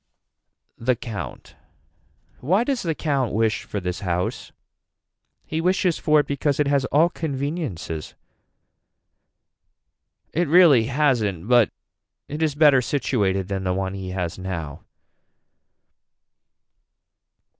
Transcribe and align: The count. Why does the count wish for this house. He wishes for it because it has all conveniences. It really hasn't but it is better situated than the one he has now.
The 0.79 0.95
count. 0.95 1.55
Why 2.39 2.63
does 2.63 2.81
the 2.81 2.95
count 2.95 3.33
wish 3.33 3.61
for 3.65 3.79
this 3.79 3.99
house. 3.99 4.51
He 5.45 5.61
wishes 5.61 5.99
for 5.99 6.21
it 6.21 6.25
because 6.25 6.59
it 6.59 6.65
has 6.67 6.85
all 6.85 7.07
conveniences. 7.09 8.15
It 10.33 10.47
really 10.47 10.85
hasn't 10.85 11.47
but 11.47 11.69
it 12.27 12.41
is 12.41 12.55
better 12.55 12.81
situated 12.81 13.47
than 13.47 13.63
the 13.63 13.75
one 13.75 13.93
he 13.93 14.09
has 14.09 14.39
now. 14.39 14.83